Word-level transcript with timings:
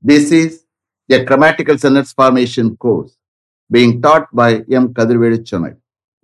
This 0.00 0.30
is 0.30 0.64
a 1.10 1.24
grammatical 1.24 1.76
sentence 1.76 2.12
formation 2.12 2.76
course 2.76 3.16
being 3.70 4.00
taught 4.00 4.28
by 4.32 4.62
M. 4.70 4.94
Kadirvedi 4.94 5.38
Chennai. 5.38 5.76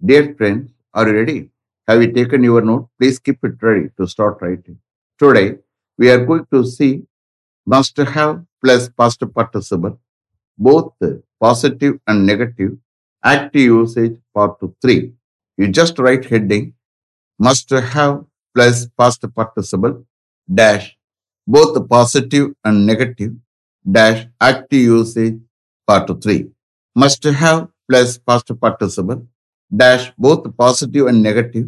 Dear 0.05 0.35
friends, 0.37 0.71
are 0.93 1.09
you 1.09 1.15
ready? 1.15 1.51
Have 1.89 2.01
you 2.01 2.13
taken 2.13 2.45
your 2.45 2.61
note? 2.61 2.89
Please 3.01 3.19
keep 3.19 3.43
it 3.43 3.61
ready 3.61 3.91
to 3.99 4.07
start 4.07 4.39
writing. 4.41 4.79
Today, 5.19 5.59
we 5.99 6.09
are 6.09 6.25
going 6.25 6.47
to 6.53 6.65
see 6.65 7.03
must 7.67 7.97
have 7.97 8.45
plus 8.63 8.89
past 8.91 9.23
participle, 9.35 9.99
both 10.57 10.93
positive 11.41 11.99
and 12.07 12.25
negative, 12.25 12.79
active 13.25 13.63
usage 13.63 14.17
part 14.33 14.59
3. 14.83 15.13
You 15.57 15.69
just 15.69 15.99
write 15.99 16.27
heading 16.27 16.75
must 17.41 17.71
have 17.71 18.25
plus 18.55 18.87
past 18.97 19.25
participle 19.35 20.07
dash 20.53 20.97
both 21.47 21.89
positive 21.89 22.55
and 22.65 22.87
negative 22.87 23.33
dash 23.86 24.22
active 24.50 24.86
usage 24.98 25.38
part 25.88 26.08
3 26.08 26.38
must 26.96 27.24
have 27.42 27.60
plus 27.90 28.10
past 28.20 28.48
participle 28.66 29.20
dash 29.72 30.06
both 30.18 30.44
positive 30.58 31.08
and 31.08 31.24
negative 31.24 31.68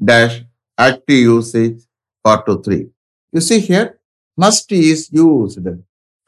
dash 0.00 0.34
active 0.78 1.22
usage 1.36 1.78
part 2.24 2.46
3 2.48 2.80
you 3.32 3.40
see 3.40 3.60
here 3.60 3.86
must 4.38 4.72
is 4.72 5.02
used 5.12 5.64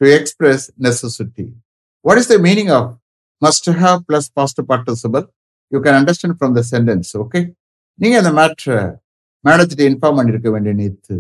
to 0.01 0.07
express 0.19 0.63
necessity 0.79 1.47
what 2.05 2.19
is 2.19 2.29
the 2.33 2.39
meaning 2.39 2.71
of 2.71 2.85
must 3.43 3.67
have 3.83 3.99
plus 4.09 4.27
past 4.39 4.59
participle 4.73 5.27
you 5.73 5.81
can 5.81 5.95
understand 5.95 6.35
from 6.41 6.53
the 6.59 6.65
sentence 6.75 7.11
okay 7.25 7.45
நீங்க 7.99 8.17
அந்த 8.21 8.31
மேட்ரை 8.37 8.77
manager 9.45 9.81
inform 9.91 10.19
பண்ணிருக்க 10.19 10.49
வேண்டிய 10.55 10.73
நேத்து 10.79 11.17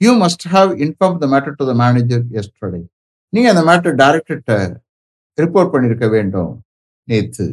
you 0.00 0.10
must 0.22 0.44
have 0.52 0.70
inform 0.84 1.16
the 1.22 1.26
matter 1.32 1.54
to 1.60 1.64
the 1.70 1.72
manager 1.80 2.22
yesterday 2.40 2.80
நீங்க 3.33 3.47
அந்த 3.53 3.63
matter 3.69 3.95
டைரக்டர்கிட்ட 4.03 4.53
report 5.37 5.71
பண்ணிருக்க 5.73 6.05
வேண்டும் 6.15 6.53
நேத்து 7.07 7.47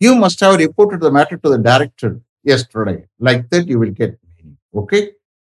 you 0.00 0.12
must 0.24 0.44
have 0.46 0.56
report 0.64 1.04
the 1.06 1.12
matter 1.18 1.42
to 1.44 1.50
the 1.54 1.58
director 1.70 2.14
yesterday 2.54 2.96
like 3.28 3.44
that 3.54 3.68
you 3.72 3.78
will 3.82 3.96
get 4.02 4.16
meaning 4.26 4.56
okay 4.82 5.00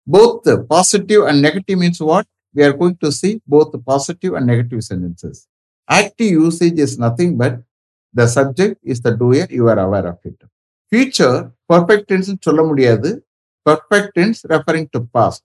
both 0.06 0.50
positive 0.74 1.22
and 1.30 1.40
negative 1.48 1.80
means 1.84 2.02
what 2.10 2.28
we 2.54 2.62
are 2.62 2.72
going 2.72 2.96
to 2.96 3.12
see 3.12 3.40
both 3.46 3.70
the 3.72 3.78
positive 3.78 4.34
and 4.34 4.46
negative 4.46 4.82
sentences. 4.82 5.46
Active 5.88 6.30
usage 6.30 6.78
is 6.78 6.98
nothing 6.98 7.36
but 7.36 7.62
the 8.14 8.26
subject 8.26 8.78
is 8.82 9.00
the 9.00 9.12
doer, 9.12 9.46
you 9.50 9.68
are 9.68 9.78
aware 9.78 10.06
of 10.06 10.18
it. 10.24 10.38
Future, 10.92 11.34
perfect 11.68 12.08
tense 12.08 12.30
சொல்ல 12.46 12.62
முடியாது 12.64 13.10
perfect 13.66 14.08
tense 14.16 14.40
referring 14.44 14.88
to 14.94 15.00
past. 15.16 15.44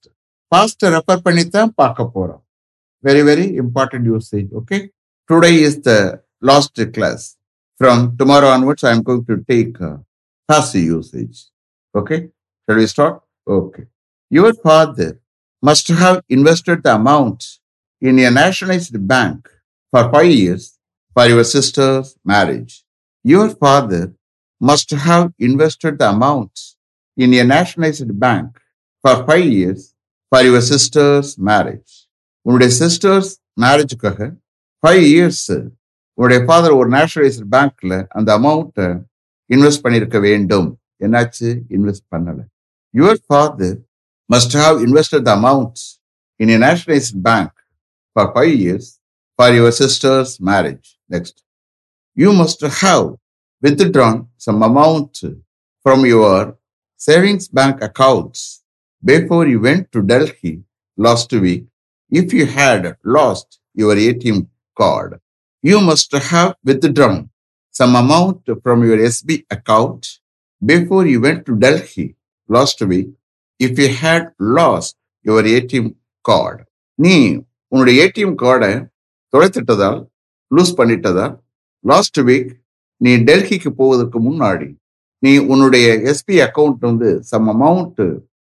Past 0.51 0.81
refer 0.95 1.17
பண்ணி 1.27 1.43
தான் 1.49 1.73
பார்க்க 1.75 2.11
போறோம். 2.15 2.41
Very, 3.05 3.21
very 3.21 3.55
important 3.57 4.05
usage. 4.05 4.49
Okay. 4.51 4.89
Today 5.29 5.55
is 5.61 5.79
the 5.79 6.23
last 6.41 6.75
class. 6.91 7.37
From 7.77 8.17
tomorrow 8.17 8.47
onwards, 8.47 8.83
I 8.83 8.93
am 8.93 9.03
going 9.03 9.23
to 9.25 9.45
take 9.47 9.79
uh, 9.79 9.97
passive 10.47 10.81
usage. 10.81 11.45
Okay. 11.93 12.29
Shall 12.67 12.77
we 12.77 12.87
start? 12.87 13.21
Okay. 13.47 13.83
Your 14.31 14.55
father 14.55 15.19
must 15.61 15.87
have 15.89 16.23
invested 16.29 16.81
the 16.81 16.95
amount 16.95 17.59
in 18.01 18.17
a 18.17 18.31
nationalized 18.31 18.97
bank 19.07 19.49
for 19.91 20.11
five 20.11 20.31
years 20.31 20.79
for 21.13 21.27
your 21.27 21.43
sister's 21.43 22.15
marriage. 22.25 22.83
Your 23.23 23.49
father 23.49 24.15
must 24.59 24.89
have 24.89 25.31
invested 25.37 25.99
the 25.99 26.09
amount 26.09 26.59
in 27.15 27.35
a 27.35 27.43
nationalized 27.43 28.19
bank 28.19 28.59
for 29.03 29.23
five 29.27 29.45
years 29.45 29.93
for 30.31 30.41
your 30.41 30.61
sister's 30.61 31.37
marriage. 31.37 32.04
உன்னுடைய 32.46 32.70
sister's 32.80 33.30
மேரேஜுக்காக 33.62 34.18
five 34.82 35.04
years 35.14 35.46
உன்னுடைய 36.18 36.40
father 36.46 36.76
ஒரு 36.80 36.88
nationalised 36.98 37.46
பேங்க்ல 37.54 37.94
அந்த 38.18 38.30
அமௌண்ட்டை 38.40 38.88
invest 39.50 39.84
பண்ணியிருக்க 39.84 40.18
வேண்டும் 40.28 40.68
என்னாச்சு 41.04 41.48
இன்வெஸ்ட் 41.76 42.06
பண்ணல 42.14 42.40
your 42.94 43.20
father 43.26 43.78
must 44.30 44.52
have 44.52 44.80
invested 44.80 45.24
the 45.24 45.32
amounts 45.32 45.98
in 46.40 46.50
a 46.50 46.58
nationalized 46.58 47.20
bank 47.20 47.50
for 48.16 48.32
five 48.32 48.54
years 48.54 49.00
for 49.38 49.48
your 49.50 49.72
sister's 49.72 50.40
marriage. 50.40 50.96
Next. 51.08 51.42
You 52.16 52.32
must 52.32 52.60
have 52.60 53.16
withdrawn 53.62 54.28
some 54.36 54.62
amount 54.62 55.12
from 55.86 56.06
your 56.06 56.56
savings 57.00 57.48
bank 57.48 57.82
accounts 57.82 58.62
before 59.02 59.46
you 59.48 59.58
went 59.60 59.90
to 59.92 60.02
Delhi 60.02 60.62
last 60.98 61.32
week 61.32 61.64
if 62.11 62.33
you 62.33 62.45
had 62.47 62.95
lost 63.05 63.59
your 63.75 63.95
ATM 63.97 64.47
card. 64.77 65.19
You 65.63 65.81
must 65.81 66.11
have 66.13 66.55
withdrawn 66.63 67.29
some 67.75 67.95
amount 67.95 68.47
from 68.63 68.83
your 68.83 68.97
SB 68.97 69.43
account 69.49 70.19
before 70.61 71.05
you 71.05 71.21
went 71.21 71.45
to 71.47 71.55
Delhi 71.55 72.15
last 72.49 72.81
week 72.81 73.09
if 73.59 73.77
you 73.79 73.89
had 73.89 74.23
lost 74.39 74.95
your 75.25 75.41
ATM 75.45 75.87
card. 76.25 76.57
நீ 76.99 77.15
உன்னுடைய 77.71 78.03
ATM 78.03 78.35
கார்டை 78.41 78.69
தொலைத்திட்டதால் 79.33 79.97
lose 80.51 80.71
பண்ணிட்டதால் 80.79 81.33
last 81.85 82.19
week 82.27 82.51
நீ 83.01 83.11
டெல்லிக்கு 83.27 83.69
போவதற்கு 83.79 84.19
முன்னாடி 84.19 84.69
நீ 85.23 85.31
உன்னுடைய 85.51 85.87
எஸ்பி 86.11 86.35
அக்கவுண்ட் 86.45 86.85
வந்து 86.89 87.09
சம் 87.31 87.47
அமௌண்ட் 87.55 88.01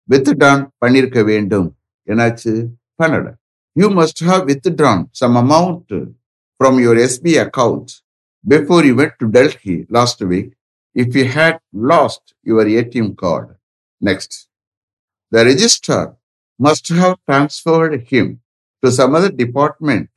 வித்ட்ரான் 0.09 0.63
பண்ணிருக்க 0.83 1.19
வேண்டும் 1.31 1.69
என்னாச்சு 2.07 2.53
Canada. 2.99 3.37
You 3.75 3.89
must 3.89 4.19
have 4.19 4.45
withdrawn 4.45 5.09
some 5.11 5.35
amount 5.35 5.89
from 6.57 6.79
your 6.79 6.95
SB 6.95 7.41
account 7.45 8.01
before 8.47 8.85
you 8.85 8.95
went 8.95 9.13
to 9.19 9.27
Delhi 9.27 9.85
last 9.89 10.21
week 10.21 10.53
if 10.93 11.13
you 11.15 11.25
had 11.25 11.59
lost 11.73 12.33
your 12.43 12.63
ATM 12.63 13.17
card. 13.17 13.57
Next, 13.99 14.47
the 15.31 15.43
registrar 15.43 16.15
must 16.57 16.87
have 16.87 17.17
transferred 17.25 18.07
him 18.07 18.39
to 18.83 18.91
some 18.91 19.13
other 19.15 19.31
department 19.31 20.09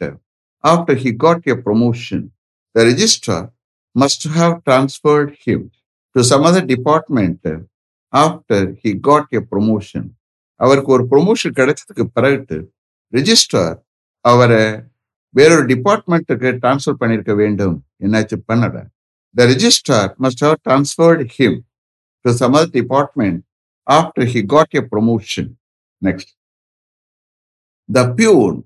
after 0.63 0.95
he 0.95 1.11
got 1.11 1.47
a 1.49 1.57
promotion. 1.57 2.31
The 2.75 2.85
registrar 2.85 3.51
must 3.95 4.23
have 4.25 4.63
transferred 4.63 5.37
him 5.45 5.73
to 6.17 6.23
some 6.23 6.45
other 6.45 6.61
department 6.61 7.41
after 8.13 8.73
he 8.75 8.95
got 8.95 9.33
a 9.33 9.41
promotion. 9.41 10.15
அவருக்கு 10.61 10.91
ஒரு 10.97 11.05
promotion 11.13 11.57
கிடைச்சதுக்கு 11.61 12.05
பிறகு 12.17 12.59
register 13.13 13.75
அவரை 14.25 14.63
வேறொரு 15.35 15.65
டிபார்ட்மெண்ட்டுக்கு 15.73 16.51
transfer 16.63 16.99
பண்ணியிருக்க 17.01 17.33
வேண்டும் 17.43 17.77
என்னாச்சு 18.05 18.39
பண்ணல 18.51 18.79
the 19.37 19.47
register 19.53 20.09
must 20.25 20.43
have 20.47 20.57
transferred 20.69 21.25
him 21.39 21.59
to 22.25 22.33
some 22.41 22.55
other 22.59 22.75
department 22.81 23.41
after 23.87 24.29
he 24.35 24.43
got 24.55 24.77
a 24.81 24.85
promotion 24.93 25.51
next 26.03 26.33
the 27.89 28.03
peon 28.21 28.57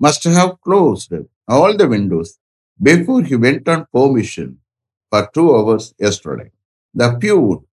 must 0.00 0.28
have 0.38 0.52
closed 0.66 1.18
all 1.48 1.76
the 1.76 1.88
windows 1.88 2.38
before 2.80 3.22
he 3.22 3.34
went 3.36 3.68
on 3.68 3.86
permission 3.90 4.48
for 5.12 5.28
two 5.32 5.54
hours 5.56 5.94
yesterday. 5.98 6.50
The 6.94 7.08
peon 7.14 7.64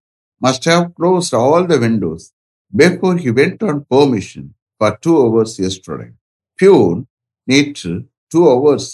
must 0.41 0.63
have 0.65 0.95
closed 0.95 1.33
all 1.33 1.65
the 1.65 1.79
windows 1.79 2.33
before 2.73 3.15
he 3.17 3.31
went 3.31 3.61
on 3.63 3.85
permission 3.93 4.45
for 4.81 4.89
two 5.03 5.17
hours 5.23 5.53
yesterday. 5.65 6.11
Peon 6.59 6.99
நேற்று 7.47 7.93
two 8.31 8.41
hours 8.51 8.91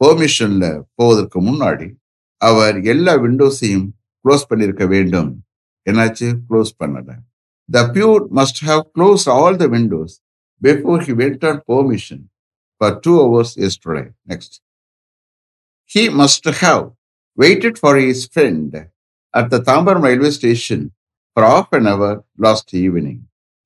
பெர்மிஷன்ல 0.00 0.64
போவதற்கு 0.98 1.38
முன்னாடி 1.48 1.88
அவர் 2.40 2.76
எல்லா 2.92 3.12
விண்டோஸையும் 3.24 3.86
close 4.24 4.48
பண்ணியிருக்க 4.50 4.84
வேண்டும். 4.94 5.30
என்னாச்சு? 5.86 6.28
Close 6.48 6.72
பண்ணல. 6.80 7.10
The 7.68 7.80
peon 7.96 8.22
must 8.38 8.60
have 8.68 8.82
close 8.96 9.24
all 9.36 9.56
the 9.62 9.66
windows 9.74 10.14
before 10.62 11.00
he 11.06 11.14
went 11.22 11.44
on 11.50 11.60
permission 11.72 12.22
for 12.80 12.96
two 13.04 13.12
hours 13.22 13.54
yesterday 13.66 14.04
next 14.32 14.56
he 15.90 16.02
must 16.22 16.48
have 16.62 16.82
waited 17.38 17.78
for 17.82 17.98
his 18.04 18.24
friend 18.32 18.76
at 19.34 19.48
the 19.54 19.60
Tambaram 19.70 20.06
railway 20.08 20.32
station 20.38 20.84
for 21.34 21.42
half 21.44 21.68
an 21.72 21.86
hour 21.86 22.24
last 22.38 22.72
evening. 22.74 23.18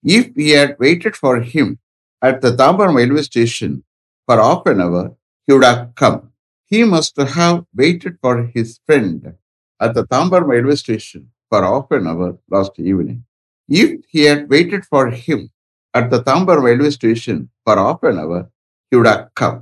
If 0.04 0.34
he 0.36 0.50
had 0.50 0.78
waited 0.78 1.14
for 1.16 1.40
him 1.40 1.78
at 2.22 2.40
the 2.40 2.52
Tambaram 2.52 2.94
railway 2.94 3.22
station 3.22 3.84
for 4.26 4.36
half 4.36 4.62
an 4.66 4.80
hour, 4.80 5.04
he 5.46 5.52
would 5.52 5.64
have 5.64 5.94
come. 5.94 6.18
He 6.66 6.84
must 6.84 7.16
have 7.38 7.64
waited 7.74 8.14
for 8.20 8.34
his 8.54 8.80
friend 8.86 9.34
at 9.80 9.94
the 9.94 10.04
Tambaram 10.06 10.48
railway 10.48 10.76
station 10.76 11.30
for 11.50 11.62
half 11.62 11.90
an 11.90 12.06
hour 12.06 12.38
last 12.50 12.78
evening. 12.78 13.24
If 13.68 13.90
he 14.08 14.22
had 14.22 14.48
waited 14.48 14.84
for 14.84 15.10
him 15.10 15.50
at 15.94 16.10
the 16.10 16.22
Tambaram 16.22 16.62
railway 16.62 16.90
station 16.90 17.50
for 17.64 17.76
half 17.76 18.02
an 18.02 18.18
hour, 18.18 18.50
he 18.90 18.96
would 18.96 19.06
have 19.06 19.26
come. 19.34 19.58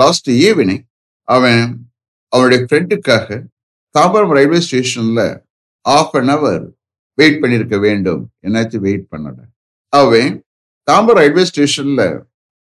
Last 0.00 0.28
evening 0.48 0.82
அவன் 1.28 1.64
அவனுடைய 2.32 2.60
ஃப்ரெண்டுக்காக 2.68 3.26
Tambaram 3.94 4.32
railway 4.36 4.60
ஸ்டேஷனில் 4.66 5.26
half 5.86 6.14
an 6.20 6.30
hour 6.36 6.62
wait 7.18 7.40
பண்ணியிருக்க 7.42 7.76
வேண்டும் 7.80 8.22
என்னாச்சும் 8.42 8.84
wait 8.86 9.06
பண்ணல 9.12 9.40
அவன் 9.92 10.34
Tambaram 10.88 11.20
railway 11.20 11.44
ஸ்டேஷன்ல 11.50 12.02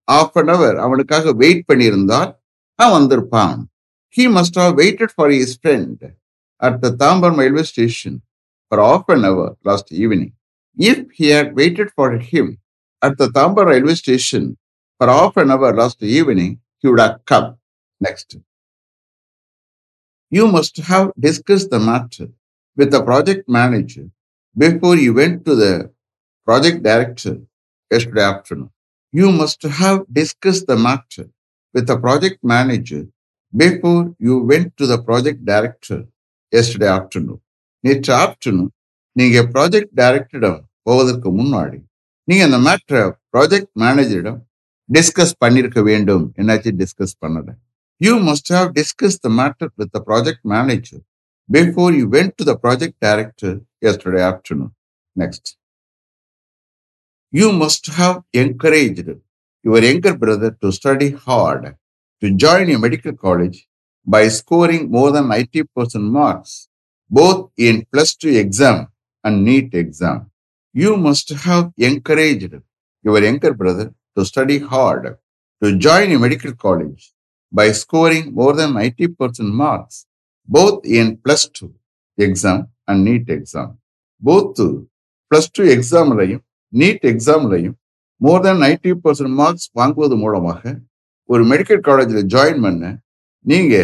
ஆஃப் 0.08 0.38
அன் 0.38 0.52
அவர் 0.56 0.78
அவனுக்காக 0.78 1.34
வெயிட் 1.42 1.64
பண்ணியிருந்தால் 1.70 2.32
அவன் 2.80 2.96
வந்திருப்பான் 2.98 3.60
he 4.16 4.24
must 4.38 4.60
have 4.62 4.74
waited 4.82 5.14
for 5.16 5.32
his 5.36 5.56
friend 5.60 6.04
at 6.62 6.80
the 6.84 6.92
Tambaram 7.04 7.40
railway 7.42 7.66
station 7.72 8.18
for 8.72 8.84
half 8.88 9.10
an 9.10 9.26
hour 9.30 9.54
last 9.70 9.92
evening 10.02 10.34
if 10.78 11.06
he 11.18 11.28
had 11.32 11.52
waited 11.62 11.94
for 11.96 12.16
him 12.30 12.52
at 13.02 13.18
the 13.22 13.30
Tambaram 13.38 13.72
railway 13.74 13.96
station 14.02 14.48
for 15.02 15.14
half 15.16 15.38
an 15.44 15.54
hour 15.56 15.76
last 15.82 16.06
evening 16.18 16.56
he 16.84 16.90
would 16.92 17.04
have 17.04 17.18
come 17.32 17.50
next 18.02 18.36
you 20.32 20.44
must 20.52 20.80
have 20.90 21.08
discuss 21.22 21.66
the 21.68 21.80
matter 21.88 22.30
with 22.78 22.92
the 22.94 23.00
project 23.08 23.48
manager 23.56 24.08
before 24.56 24.96
you 24.98 25.14
went 25.14 25.46
to 25.46 25.56
the 25.56 25.92
project 26.48 26.84
director 26.84 27.34
yesterday 27.92 28.24
afternoon. 28.24 28.70
You 29.14 29.32
must 29.32 29.62
have 29.64 30.06
discussed 30.12 30.68
the 30.68 30.78
matter 30.78 31.26
with 31.76 31.88
the 31.88 31.98
project 31.98 32.40
manager 32.44 33.08
before 33.54 34.14
you 34.20 34.40
went 34.42 34.76
to 34.78 34.86
the 34.86 35.02
project 35.02 35.40
director 35.46 36.00
yesterday 36.54 36.92
afternoon. 36.98 37.40
நேற்று 37.84 38.12
afternoon 38.24 38.72
நீங்க 39.16 39.38
project 39.54 39.94
டைரக்டரிடம் 40.00 40.58
போவதற்கு 40.88 41.30
முன்னாடி 41.40 41.80
நீங்க 42.28 42.44
அந்த 42.48 42.60
மேட்டரை 42.68 43.02
project 43.36 43.72
மேனேஜரிடம் 43.84 44.38
discuss 44.90 45.34
பண்ணிருக்க 45.44 45.80
வேண்டும் 45.90 46.26
என்னாச்சு 46.42 46.72
டிஸ்கஸ் 46.82 47.16
பண்ணல 47.24 47.50
you 48.02 48.14
must 48.28 48.52
have 48.58 48.68
discuss 48.80 49.18
the 49.26 49.30
matter 49.40 49.72
with 49.80 49.92
the 49.96 50.02
project 50.10 50.46
manager 50.54 51.02
before 51.52 51.92
you 51.92 52.08
went 52.08 52.38
to 52.38 52.46
the 52.50 52.58
project 52.58 52.96
director 53.02 53.62
yesterday 53.82 54.22
afternoon. 54.22 54.72
Next. 55.16 55.58
You 57.32 57.52
must 57.52 57.88
have 57.88 58.24
encouraged 58.34 59.10
your 59.64 59.82
younger 59.84 60.16
brother 60.16 60.52
to 60.62 60.72
study 60.72 61.10
hard, 61.12 61.76
to 62.22 62.32
join 62.36 62.70
a 62.72 62.78
medical 62.80 63.14
college 63.14 63.68
by 64.06 64.28
scoring 64.30 64.90
more 64.90 65.12
than 65.12 65.26
90% 65.26 66.02
marks, 66.20 66.68
both 67.10 67.52
in 67.58 67.86
plus 67.92 68.16
two 68.16 68.30
exam 68.30 68.88
and 69.24 69.44
NEET 69.46 69.74
exam. 69.74 70.32
You 70.74 70.96
must 70.96 71.30
have 71.30 71.74
encouraged 71.78 72.56
your 73.04 73.22
younger 73.22 73.54
brother 73.54 73.94
to 74.18 74.26
study 74.26 74.60
hard, 74.60 75.18
to 75.62 75.78
join 75.78 76.12
a 76.12 76.20
medical 76.20 76.54
college 76.54 77.12
by 77.52 77.72
scoring 77.72 78.34
more 78.34 78.54
than 78.54 78.72
90% 78.74 79.40
marks, 79.42 80.06
both 80.52 80.86
in 80.86 81.08
plus 81.18 81.42
two 81.50 81.70
exam 82.18 82.60
and 82.90 83.02
NEET 83.08 83.30
exam 83.36 83.72
both 84.22 84.66
plus 85.32 85.52
two 85.58 85.64
எக்ஸாம்லையும் 85.64 86.42
NEET 86.74 87.06
எக்ஸாம்லையும் 87.12 87.76
more 88.22 88.42
than 88.42 88.62
ninety 88.64 88.92
percent 89.06 89.36
marks 89.36 89.68
வாங்குவது 89.80 90.16
மூலமாக 90.16 90.74
ஒரு 91.30 91.44
medical 91.44 91.80
காலேஜில் 91.80 92.28
join 92.34 92.62
பண்ண 92.62 92.84
நீங்க 93.46 93.76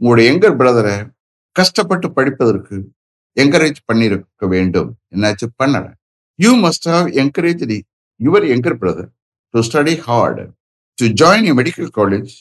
உங்களுடைய 0.00 0.32
younger 0.32 0.56
பிரதரை 0.56 0.96
கஷ்டப்பட்டு 1.56 2.08
படிப்பதற்கு 2.10 2.76
encourage 3.36 3.80
பண்ணியிருக்க 3.92 4.46
வேண்டும். 4.46 4.90
என்னாச்சு? 5.14 5.46
பண்ணலை. 5.62 5.92
You 6.38 6.52
must 6.66 6.88
have 6.88 7.08
encourage 7.22 7.64
your 8.20 8.46
younger 8.54 8.78
brother 8.82 9.10
to 9.54 9.60
study 9.60 9.94
hard 10.08 10.40
to 10.98 11.06
join 11.22 11.44
a 11.44 11.54
medical 11.60 11.90
college 12.00 12.32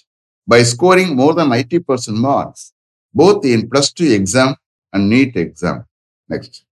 by 0.48 0.62
scoring 0.64 1.14
more 1.16 1.36
than 1.38 1.50
ninety 1.56 1.80
percent 1.88 2.20
marks 2.20 2.66
both 3.14 3.46
in 3.46 3.70
plus 3.70 3.92
two 3.92 4.12
exam 4.12 4.56
and 4.94 5.10
neat 5.10 5.36
exam. 5.36 5.86
Next. 6.28 6.66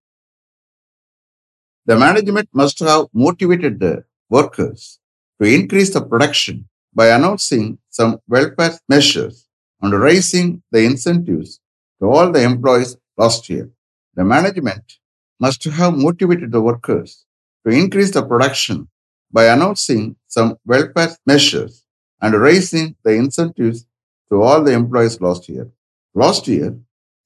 The 1.86 1.96
management 1.96 2.48
must 2.52 2.78
have 2.80 3.06
motivated 3.12 3.80
the 3.80 4.04
workers 4.28 4.98
to 5.40 5.48
increase 5.48 5.90
the 5.90 6.02
production 6.02 6.68
by 6.94 7.08
announcing 7.08 7.78
some 7.90 8.18
welfare 8.28 8.78
measures 8.88 9.46
and 9.80 9.92
raising 9.92 10.62
the 10.70 10.84
incentives 10.84 11.60
to 12.00 12.06
all 12.10 12.30
the 12.30 12.42
employees 12.42 12.96
last 13.16 13.48
year. 13.48 13.70
The 14.14 14.24
management 14.24 14.98
must 15.40 15.64
have 15.64 15.96
motivated 15.96 16.52
the 16.52 16.60
workers 16.60 17.24
to 17.66 17.72
increase 17.72 18.10
the 18.10 18.22
production 18.22 18.88
by 19.30 19.46
announcing 19.46 20.16
some 20.26 20.56
welfare 20.66 21.16
measures 21.26 21.84
and 22.20 22.34
raising 22.34 22.96
the 23.04 23.12
incentives 23.12 23.86
to 24.28 24.42
all 24.42 24.62
the 24.62 24.72
employees 24.72 25.20
last 25.20 25.48
year. 25.48 25.70
Last 26.16 26.48
year 26.48 26.74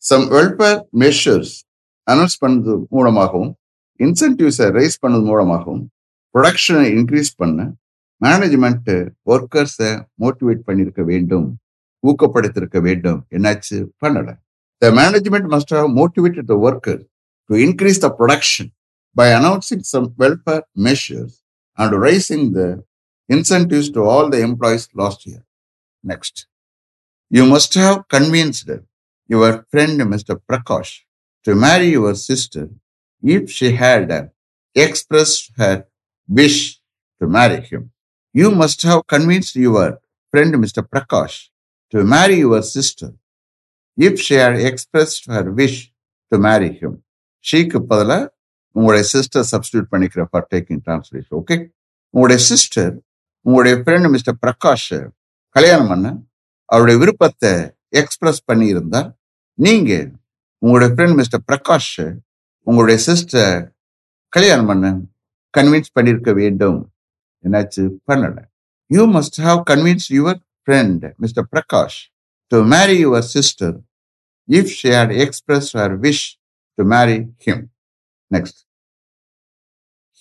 some 0.02 0.24
welfare 0.28 0.80
measures 0.94 1.54
announce 2.06 2.36
பண்ணது 2.42 2.74
மூலமாகவும் 2.90 3.52
இன்சென்டிவ்ஸை 4.00 4.68
raise 4.70 4.96
பண்ணது 5.02 5.24
மூலமாகவும் 5.24 5.82
ப்ரொடக்ஷனை 6.34 6.86
increase 6.98 7.32
பண்ண 7.36 7.58
management 8.20 8.90
ஒர்க்கர்ஸை 9.26 9.90
motivate 10.22 10.62
பண்ணியிருக்க 10.68 11.02
வேண்டும் 11.02 11.48
ஊக்கப்படுத்தியிருக்க 12.04 12.78
வேண்டும். 12.80 13.18
என்னாச்சு? 13.30 13.76
பண்ணல. 14.02 14.28
The 14.82 14.90
management 14.90 15.48
must 15.54 15.74
have 15.76 15.90
motivated 15.98 16.48
the 16.48 16.54
worker 16.58 17.02
to 17.50 17.56
increase 17.66 18.00
the 18.00 18.08
production 18.18 18.70
by 19.16 19.26
announcing 19.32 19.84
some 19.92 20.06
welfare 20.18 20.64
measures 20.86 21.36
and 21.78 21.94
raising 22.06 22.46
the 22.58 22.62
incentives 23.28 23.90
to 23.90 24.02
all 24.08 24.30
the 24.30 24.38
employees 24.48 24.86
last 24.94 25.24
year 25.30 25.44
next 26.04 26.40
you 27.32 27.44
must 27.46 27.72
have 27.74 27.98
convinced 28.08 28.68
your 29.30 29.50
friend 29.70 29.98
Mr. 30.12 30.34
Prakash 30.48 30.90
to 31.46 31.54
marry 31.56 31.88
your 31.90 32.14
sister 32.28 32.64
if 33.22 33.50
she 33.50 33.68
had 33.74 34.30
expressed 34.76 35.44
her 35.56 35.76
wish 36.28 36.58
to 37.20 37.26
marry 37.28 37.60
him. 37.62 37.82
You 38.34 38.50
must 38.52 38.82
have 38.82 39.06
convinced 39.06 39.54
your 39.56 39.88
friend 40.34 40.52
Mr. 40.54 40.80
Prakash 40.84 41.36
to 41.92 42.04
marry 42.04 42.36
your 42.38 42.62
sister 42.64 43.08
if 43.98 44.20
she 44.20 44.34
had 44.34 44.56
expressed 44.60 45.26
her 45.26 45.44
wish 45.52 45.76
to 46.32 46.38
marry 46.48 46.70
him. 46.80 46.92
ஷீக்கு 47.44 47.78
பதிலா 47.90 48.18
உங்களுடைய 48.76 49.04
sister 49.12 49.46
substitute 49.52 49.88
பண்ணிக்கிற 49.92 50.22
for 50.30 50.44
taking 50.52 50.82
translation 50.84 51.36
okay 51.40 51.56
உங்களுடைய 52.14 52.40
sister 52.50 52.92
உங்களுடைய 53.46 53.74
friend 53.82 54.08
mister 54.14 54.36
Prakash 54.44 54.86
கல்யாணம் 55.56 55.90
பண்ண 55.92 56.06
அவருடைய 56.72 56.96
விருப்பத்தை 56.98 57.52
எக்ஸ்பிரஸ் 58.00 58.42
பண்ணியிருந்தா 58.52 59.00
நீங்க 59.58 59.92
உங்களுடைய 60.62 60.90
ஃப்ரெண்ட் 60.94 61.16
மிஸ்டர் 61.16 61.42
பிரகாஷ் 61.50 61.94
உங்களுடைய 62.66 62.98
சிஸ்டர் 63.08 63.54
கல்யாணம் 64.32 64.66
பண்ண 64.66 64.86
கன்வின்ஸ் 65.54 65.94
பண்ணியிருக்க 65.96 66.30
வேண்டும். 66.32 66.80
என்னாச்சு? 67.44 67.82
பண்ணல. 68.08 68.36
You 68.90 69.02
must 69.16 69.38
have 69.46 69.60
convince 69.70 70.06
your 70.16 70.40
friend 70.62 71.04
mister 71.16 71.46
Prakash 71.52 71.98
to 72.52 72.58
marry 72.74 72.96
your 73.04 73.26
sister 73.34 73.76
if 74.48 74.72
she 74.78 74.90
had 74.96 75.14
express 75.24 75.70
her 75.76 75.94
wish 76.06 76.24
to 76.78 76.84
marry 76.94 77.18
him 77.46 77.62
next 78.30 78.60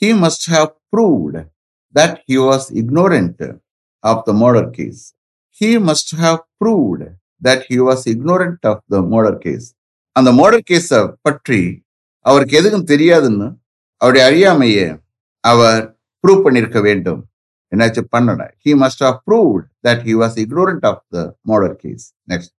he 0.02 0.10
must 0.24 0.46
have 0.54 0.70
proved 0.94 1.40
that 1.96 2.16
he 2.30 2.38
was 2.48 2.68
ignorant 2.82 3.42
of 4.04 4.22
the 4.28 4.34
murder 4.42 4.66
case 4.78 5.02
He 5.61 5.71
must 5.79 6.09
have 6.17 6.41
proved 6.61 7.03
that 7.43 7.61
he 7.69 7.79
was 7.81 8.07
ignorant 8.07 8.61
of 8.65 8.79
the 8.93 9.01
murder 9.13 9.35
case. 9.39 9.67
அந்த 10.17 10.31
murder 10.41 10.67
கேஸை 10.71 11.01
பற்றி 11.27 11.61
அவருக்கு 12.27 12.55
எதுக்கும் 12.61 12.89
தெரியாதுன்னு 12.93 13.49
அவருடைய 14.01 14.23
அறியாமையை 14.31 14.87
அவர் 15.45 15.83
prove 16.25 16.45
பண்ணியிருக்க 16.47 16.81
வேண்டும் 16.89 17.21
என்னாச்சு 17.73 18.03
பண்ணல 18.15 18.45
he 18.65 18.73
must 18.83 19.03
have 19.07 19.19
proved 19.29 19.67
that 19.87 20.03
he 20.09 20.15
was 20.23 20.37
ignorant 20.45 20.87
of 20.91 21.03
the 21.17 21.25
murder 21.51 21.77
case 21.85 22.07
next 22.33 22.55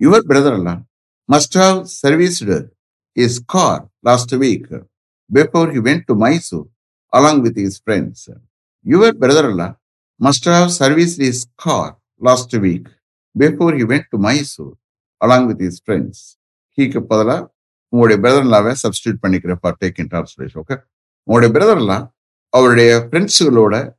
your 0.00 0.26
brother 0.30 0.56
எல்லாம் 0.60 0.82
must 1.28 1.58
have 1.64 1.78
serviced 2.02 2.58
is 3.16 3.38
car 3.56 3.82
last 4.10 4.34
week 4.44 4.70
before 5.30 5.70
he 5.76 5.82
went 5.90 6.06
to 6.10 6.16
Mysore 6.26 6.68
along 7.12 7.42
with 7.42 7.56
his 7.56 7.78
friends. 7.78 8.28
Your 8.86 9.12
brother-in-law 9.12 9.76
must 10.20 10.44
have 10.46 10.72
serviced 10.72 11.18
his 11.18 11.46
car 11.58 11.95
last 12.19 12.55
week 12.55 12.85
before 13.39 13.73
he 13.77 13.85
went 13.85 14.05
to 14.09 14.17
Mysore 14.19 14.73
along 15.25 15.43
with 15.49 15.59
his 15.59 15.75
friends. 15.85 16.39
ஹீக்கு 16.77 16.99
பதிலாக 16.99 17.55
உங்களுடைய 17.89 18.19
பிரதர்லாவை 18.21 18.75
substitute 18.83 19.17
பண்ணிக்கிற 19.27 19.55
for 19.61 19.77
taking 19.85 20.07
translation 20.11 20.61
okay 20.67 20.83
உங்களுடைய 21.23 21.53
பிரதர்லாம் 21.57 22.05
அவருடைய 22.49 23.07
ஃப்ரெண்ட்ஸுகளோட 23.11 23.93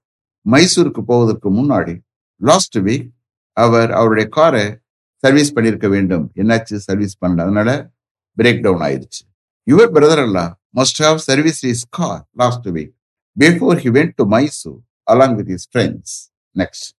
மைசூருக்கு 0.51 1.01
போவதற்கு 1.01 1.53
முன்னாடி 1.53 2.01
லாஸ்ட் 2.37 2.79
வீக் 2.79 3.09
அவர் 3.53 3.93
அவருடைய 3.93 4.29
காரை 4.29 4.79
சர்வீஸ் 5.17 5.55
பண்ணியிருக்க 5.55 5.89
வேண்டும். 5.89 6.33
என்னாச்சு? 6.35 6.75
சர்வீஸ் 6.77 7.25
பண்ணல. 7.25 7.41
அதனால 7.41 7.91
பிரேக் 8.37 8.61
டவுன் 8.61 8.81
ஆயிடுச்சு. 8.81 9.23
Your 9.71 9.91
brother 9.95 10.23
Allah 10.27 10.53
must 10.77 10.99
have 10.99 11.17
service 11.17 11.65
is 11.65 11.87
car 11.91 12.29
last 12.33 12.69
week 12.69 12.95
before 13.41 13.79
he 13.85 13.91
went 13.97 14.13
to 14.15 14.27
Mysore 14.27 14.79
along 15.11 15.35
with 15.35 15.49
is 15.49 15.69
friends 15.73 16.15
next 16.59 16.98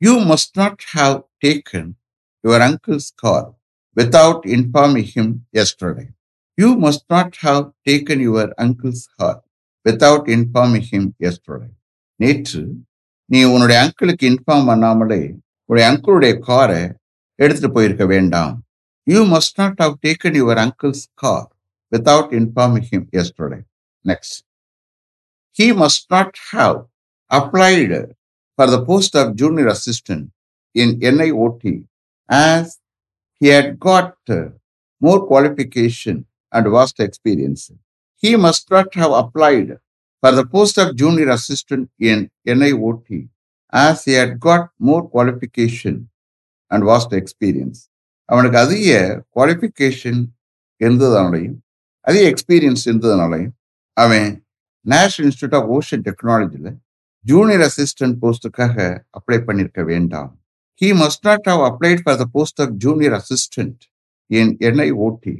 you 0.00 0.20
must 0.20 0.56
not 0.56 0.82
have 0.88 1.22
taken 1.40 1.96
your 2.44 2.60
uncle's 2.60 3.12
car 3.12 3.54
without 3.96 4.44
informing 4.46 5.04
him 5.04 5.46
yesterday. 5.52 6.08
You 6.58 6.76
must 6.76 7.04
not 7.08 7.36
have 7.36 7.72
taken 7.86 8.20
your 8.20 8.52
uncle's 8.58 9.08
car 9.18 9.42
without 9.86 10.28
informing 10.28 10.82
him 10.82 11.04
yesterday. 11.18 11.72
நேற்று 12.20 12.60
நீ 13.30 13.40
உன்னுடைய 13.52 13.78
அங்கிளுக்கு 13.84 14.24
inform 14.30 14.68
பண்ணாமலே 14.70 15.22
உடைய 15.70 15.84
அங்கிளுடைய 15.90 16.32
காரை 16.48 16.82
எடுத்துட்டு 17.38 17.70
போயிருக்க 17.76 18.04
வேண்டாம் 18.14 18.54
you 19.06 19.20
must 19.32 19.56
not 19.62 19.80
have 19.82 19.94
taken 20.06 20.36
your 20.40 20.60
uncle's 20.64 21.04
car 21.22 21.48
without 21.92 22.34
informing 22.40 22.86
him 22.90 23.06
yesterday 23.22 23.60
next 24.04 24.38
he 25.56 25.66
must 25.72 26.10
not 26.10 26.30
have 26.52 26.78
applied 27.30 27.92
for 28.57 28.67
the 28.67 28.81
post 28.85 29.15
of 29.15 29.35
junior 29.35 29.67
assistant 29.67 30.31
in 30.75 30.99
NIOT 30.99 31.63
as 32.29 32.77
he 33.41 33.47
had 33.47 33.79
got 33.79 34.15
uh, 34.29 34.49
more 35.01 35.25
qualification 35.25 36.25
and 36.51 36.69
vast 36.69 36.99
experience. 36.99 37.71
He 38.23 38.35
must 38.35 38.69
not 38.69 38.93
have 38.95 39.11
applied 39.11 39.69
for 40.23 40.31
the 40.31 40.45
post 40.45 40.77
of 40.77 40.95
junior 40.95 41.29
assistant 41.29 41.89
in 41.99 42.29
NIOT 42.47 43.29
as 43.73 44.03
he 44.05 44.13
had 44.13 44.39
got 44.39 44.69
more 44.79 45.07
qualification 45.07 46.09
and 46.71 46.83
vast 46.83 47.13
experience. 47.13 47.79
அவனுக்கு 48.29 48.57
அதிக 48.57 48.89
qualification 49.35 50.19
இருந்ததுனாலையும் 50.83 51.55
அதிக 52.07 52.23
experience 52.33 52.83
இருந்ததுனாலையும் 52.89 53.53
அவன் 54.03 54.27
national 54.85 55.25
institute 55.29 55.55
of 55.59 55.69
ocean 55.77 56.03
டெக்னாலஜியில் 56.07 56.69
junior 57.25 57.63
assistant 57.67 58.17
போஸ்ட்டுக்காக 58.21 58.75
apply 59.17 59.37
பண்ணியிருக்க 59.47 59.81
வேண்டாம் 59.91 60.31
he 60.81 60.89
must 61.01 61.23
not 61.29 61.47
have 61.51 61.63
applied 61.69 62.01
for 62.03 62.19
the 62.21 62.25
post 62.35 62.61
of 62.65 62.73
junior 62.85 63.15
assistant 63.19 63.81
in 64.29 64.51
NIOT 64.69 65.35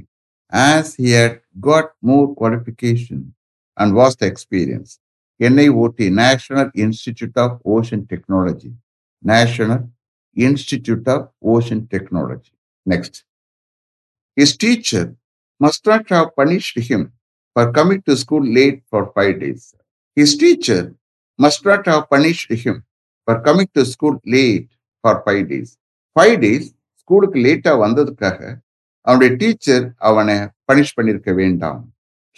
as 0.53 0.91
he 1.01 1.11
had 1.19 1.37
got 1.67 1.91
more 2.09 2.27
qualification 2.41 3.23
and 3.77 3.93
was 3.99 4.17
the 4.21 4.25
experience 4.31 4.93
NIOT 5.39 6.07
national 6.23 6.71
institute 6.85 7.37
of 7.45 7.55
ocean 7.75 8.03
technology 8.13 8.71
national 9.23 9.85
institute 10.37 11.07
of 11.15 11.27
ocean 11.53 11.83
technology 11.93 12.53
next 12.85 13.19
his 14.37 14.57
teacher 14.65 15.07
must 15.61 15.87
not 15.91 16.11
have 16.17 16.29
punished 16.41 16.81
him 16.89 17.07
for 17.55 17.71
coming 17.71 18.01
to 18.03 18.15
school 18.15 18.43
late 18.47 18.81
for 18.89 19.11
five 19.13 19.39
days. 19.39 19.63
His 20.17 20.37
teacher 20.37 20.81
must 21.38 21.64
not 21.64 21.86
have 21.86 22.08
punished 22.08 22.50
him 22.62 22.76
for 23.28 23.34
coming 23.40 23.68
to 23.74 23.84
school 23.84 24.14
late 24.26 24.68
for 25.04 25.14
five 25.26 25.44
days. 25.48 25.70
Five 26.16 26.34
days 26.42 26.66
ஸ்கூலுக்கு 27.00 27.38
லேட்டாக 27.44 27.76
வந்ததுக்காக 27.84 28.38
அவனுடைய 29.06 29.30
teacher 29.40 29.84
அவனை 30.08 30.36
punish 30.68 30.92
பண்ணியிருக்க 30.96 31.30
வேண்டாம். 31.40 31.80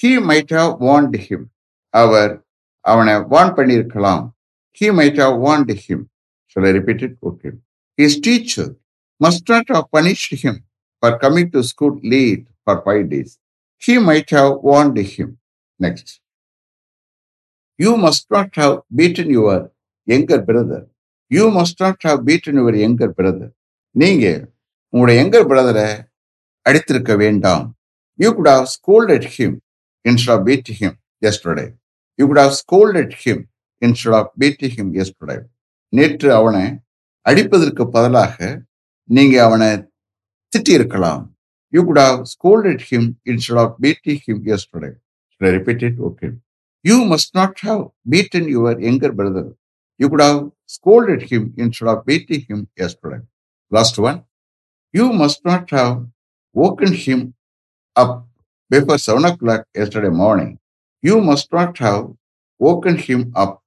He 0.00 0.10
might 0.30 0.52
have 0.58 0.72
warned 0.86 1.16
him 1.26 1.44
அவர் 1.94 2.32
அவனை 2.84 3.14
warn 3.32 3.52
பண்ணியிருக்கலாம் 3.58 4.24
he 4.78 4.86
might 4.98 5.20
have 5.24 5.36
warned 5.46 5.72
him 5.84 6.04
சொல்ல 6.56 6.72
repeated 6.78 7.14
okay 7.28 7.50
his 7.98 8.18
teacher 8.26 8.70
must 9.20 9.50
not 9.54 9.70
have 9.76 9.86
punished 9.96 10.34
him 10.42 10.58
for 11.02 11.16
coming 11.24 11.50
to 11.56 11.62
school 11.72 11.96
late 12.14 12.44
for 12.64 12.80
five 12.86 13.04
days 13.12 13.34
he 13.82 13.96
might 14.10 14.34
have 14.40 14.52
warned 14.70 15.00
him 15.14 15.32
next 15.80 16.12
You 17.78 17.96
must 17.96 18.26
not 18.30 18.54
have 18.54 18.80
beaten 18.90 19.28
your 19.28 19.70
younger 20.08 20.40
brother. 20.40 20.80
You 21.30 21.50
must 21.50 21.78
not 21.80 21.98
have 22.02 22.18
beaten 22.24 22.56
your 22.56 22.76
younger 22.82 23.08
brother. 23.18 23.48
நீங்க 23.94 24.24
உங்களுடைய 24.92 25.16
younger 25.22 25.46
பிரதரை 25.50 25.88
அடித்திருக்க 26.66 27.12
வேண்டாம் 27.22 27.64
you 28.18 28.28
could 28.36 28.50
have 28.54 28.66
scold 28.74 29.12
at 29.14 29.28
him 29.36 29.56
instead 30.04 30.30
of 30.34 30.42
beat 30.48 30.70
him 30.78 30.96
yesterday 31.22 31.66
you 32.18 32.26
could 32.30 32.42
have 32.42 32.54
scold 32.60 32.98
at 33.02 33.14
him 33.22 33.42
instead 33.82 34.10
of 34.18 34.30
beat 34.42 34.64
him 34.74 34.90
yesterday 35.02 35.36
நேற்று 35.92 36.30
அவனை 36.38 36.64
அடிப்பதற்கு 37.26 37.86
பதிலாக 37.96 38.36
நீங்க 39.08 39.36
அவனை 39.46 39.70
திட்டியிருக்கலாம் 40.52 41.22
you 41.72 41.82
could 41.88 42.02
have 42.06 42.18
scold 42.34 42.68
at 42.72 42.84
him 42.90 43.08
instead 43.32 43.58
of 43.64 43.74
beat 43.84 44.10
him 44.24 44.42
yesterday 44.54 44.90
repeat 45.40 45.84
it 45.88 46.00
okay 46.08 46.28
You 46.84 47.04
must 47.04 47.34
not 47.34 47.58
have 47.60 47.82
beaten 48.06 48.48
your 48.48 48.78
younger 48.80 49.12
brother. 49.12 49.46
You 50.00 50.08
could 50.08 50.20
have 50.20 50.50
scolded 50.66 51.22
him 51.22 51.54
instead 51.56 51.88
of 51.88 52.04
beating 52.06 52.42
him 52.42 52.68
yesterday. 52.76 53.20
Last 53.72 53.98
one. 53.98 54.24
You 54.94 55.12
must 55.12 55.44
not 55.44 55.70
have 55.70 56.06
woken 56.54 56.92
him 56.94 57.34
up 57.96 58.12
before 58.70 58.98
seven 58.98 59.24
o'clock 59.24 59.66
yesterday 59.74 60.08
morning. 60.10 60.58
You 61.02 61.20
must 61.20 61.52
not 61.52 61.76
have 61.78 62.04
woken 62.60 62.96
him 62.98 63.32
up 63.34 63.62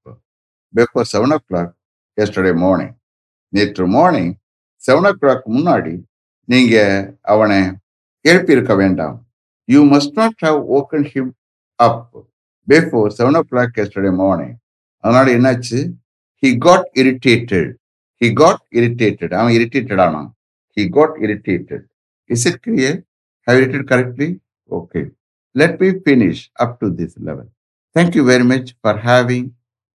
before 0.73 1.05
seven 1.05 1.31
o'clock 1.31 1.69
yesterday 2.17 2.53
morning. 2.53 2.93
நேற்று 3.53 3.85
morning 3.87 4.31
seven 4.83 5.07
ஓ 5.09 5.11
clock 5.21 5.45
முன்னாடி 5.53 5.93
நீங்க 6.49 6.75
அவனை 7.33 7.59
எழுப்பியிருக்க 8.25 8.73
வேண்டாம் 8.75 9.15
you 9.69 9.79
must 9.85 10.13
not 10.13 10.37
have 10.37 10.59
woken 10.77 11.07
him 11.13 11.31
up 11.79 12.03
Before 12.68 13.08
seven 13.18 13.38
o'clock 13.52 13.80
yesterday 13.84 14.12
morning 14.22 14.54
அதனால 15.04 15.26
என்னாச்சு 15.38 15.80
he 16.42 16.50
got 16.66 16.86
irritated 17.02 17.72
he 18.20 18.28
got 18.42 18.62
irritated 18.80 19.34
அவன் 19.40 19.54
irritated 19.58 20.02
ஆனான் 20.06 20.30
he 20.76 20.84
got 20.96 21.16
irritated 21.26 21.84
is 22.30 22.46
it 22.50 22.60
clear 22.66 22.96
how 23.46 23.58
irritated 23.60 23.88
correctly 23.92 24.30
okay 24.70 25.02
let 25.54 25.76
me 25.82 25.90
finish 26.04 26.44
up 26.64 26.76
to 26.82 26.88
this 27.00 27.18
level 27.28 27.50
thank 27.96 28.16
you 28.20 28.24
very 28.32 28.46
much 28.54 28.70
for 28.80 29.00
having 29.08 29.50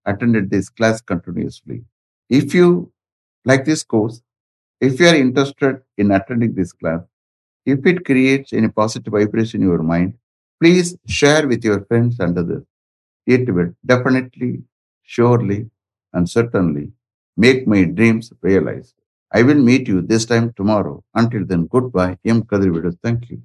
attended 0.05 0.49
this 0.49 0.69
class 0.69 1.01
continuously. 1.01 1.77
If 2.31 2.53
you 2.53 2.67
like 3.45 3.65
this 3.65 3.83
course, 3.83 4.21
if 4.81 4.99
you 4.99 5.07
are 5.07 5.15
interested 5.15 5.81
in 5.97 6.11
attending 6.11 6.53
this 6.53 6.73
class, 6.73 7.01
if 7.67 7.85
it 7.85 8.05
creates 8.05 8.53
any 8.53 8.67
positive 8.69 9.13
vibration 9.13 9.61
in 9.61 9.67
your 9.67 9.83
mind, 9.83 10.13
please 10.60 10.96
share 11.06 11.46
with 11.48 11.64
your 11.64 11.84
friends 11.86 12.18
and 12.20 12.36
others. 12.38 12.64
It 13.26 13.52
will 13.54 13.74
definitely, 13.86 14.64
surely, 15.02 15.70
and 16.12 16.28
certainly 16.28 16.92
make 17.36 17.66
my 17.66 17.84
dreams 17.84 18.32
realized. 18.42 18.94
I 19.32 19.42
will 19.42 19.62
meet 19.70 19.88
you 19.88 20.02
this 20.02 20.26
time 20.26 20.52
tomorrow. 20.54 21.04
Until 21.14 21.44
then, 21.46 21.66
goodbye. 21.66 22.18
M. 22.24 22.42
Kadirvidu. 22.44 22.98
Thank 23.02 23.30
you. 23.30 23.42